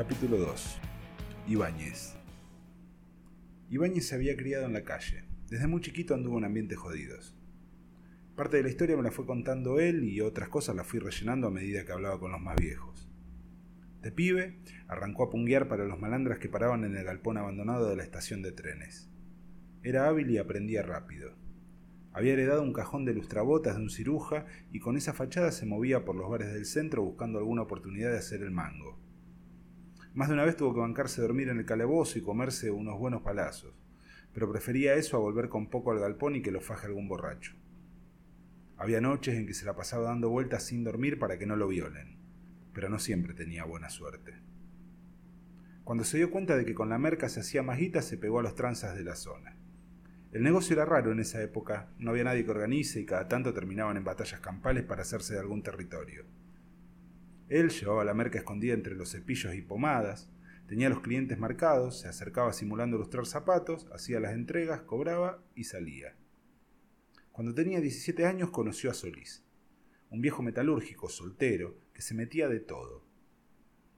[0.00, 0.80] Capítulo 2.
[1.48, 2.14] Ibáñez.
[3.68, 5.24] Ibáñez se había criado en la calle.
[5.50, 7.36] Desde muy chiquito anduvo en ambientes jodidos.
[8.34, 11.48] Parte de la historia me la fue contando él y otras cosas las fui rellenando
[11.48, 13.10] a medida que hablaba con los más viejos.
[14.00, 17.96] De pibe, arrancó a punguear para los malandras que paraban en el galpón abandonado de
[17.96, 19.10] la estación de trenes.
[19.82, 21.36] Era hábil y aprendía rápido.
[22.14, 26.06] Había heredado un cajón de lustrabotas de un ciruja y con esa fachada se movía
[26.06, 29.09] por los bares del centro buscando alguna oportunidad de hacer el mango.
[30.12, 33.22] Más de una vez tuvo que bancarse dormir en el calabozo y comerse unos buenos
[33.22, 33.72] palazos,
[34.34, 37.54] pero prefería eso a volver con poco al galpón y que lo faje algún borracho.
[38.76, 41.68] Había noches en que se la pasaba dando vueltas sin dormir para que no lo
[41.68, 42.18] violen,
[42.72, 44.34] pero no siempre tenía buena suerte.
[45.84, 48.42] Cuando se dio cuenta de que con la merca se hacía más se pegó a
[48.42, 49.56] los tranzas de la zona.
[50.32, 53.52] El negocio era raro en esa época, no había nadie que organice y cada tanto
[53.52, 56.24] terminaban en batallas campales para hacerse de algún territorio.
[57.50, 60.30] Él llevaba la merca escondida entre los cepillos y pomadas,
[60.68, 66.16] tenía los clientes marcados, se acercaba simulando lustrar zapatos, hacía las entregas, cobraba y salía.
[67.32, 69.44] Cuando tenía 17 años conoció a Solís,
[70.10, 73.04] un viejo metalúrgico, soltero, que se metía de todo.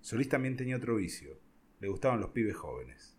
[0.00, 1.40] Solís también tenía otro vicio,
[1.80, 3.18] le gustaban los pibes jóvenes.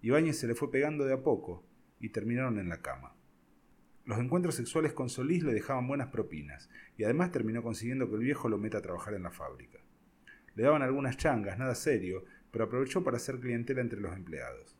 [0.00, 1.66] Ibáñez se le fue pegando de a poco
[1.98, 3.16] y terminaron en la cama.
[4.04, 8.22] Los encuentros sexuales con Solís le dejaban buenas propinas, y además terminó consiguiendo que el
[8.22, 9.78] viejo lo meta a trabajar en la fábrica.
[10.54, 14.78] Le daban algunas changas, nada serio, pero aprovechó para hacer clientela entre los empleados.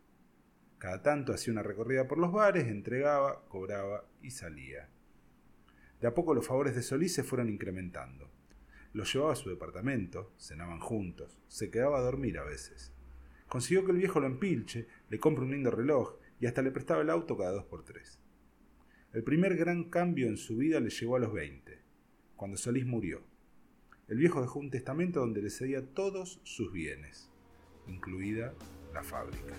[0.78, 4.88] Cada tanto hacía una recorrida por los bares, entregaba, cobraba y salía.
[6.00, 8.30] De a poco los favores de Solís se fueron incrementando.
[8.94, 12.92] Los llevaba a su departamento, cenaban juntos, se quedaba a dormir a veces.
[13.48, 17.02] Consiguió que el viejo lo empilche, le compre un lindo reloj y hasta le prestaba
[17.02, 18.18] el auto cada dos por tres.
[19.12, 21.78] El primer gran cambio en su vida le llegó a los 20,
[22.36, 23.20] cuando Solís murió.
[24.06, 27.28] El viejo dejó un testamento donde le cedía todos sus bienes,
[27.88, 28.54] incluida
[28.94, 29.56] la fábrica.